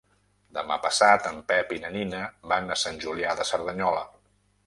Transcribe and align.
Demà 0.57 0.75
passat 0.85 1.27
en 1.31 1.35
Pep 1.51 1.75
i 1.75 1.77
na 1.83 1.91
Nina 1.97 2.23
van 2.53 2.75
a 2.75 2.79
Sant 2.87 2.99
Julià 3.05 3.35
de 3.41 3.49
Cerdanyola. 3.51 4.05